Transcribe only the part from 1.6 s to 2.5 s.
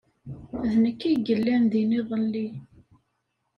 din iḍelli.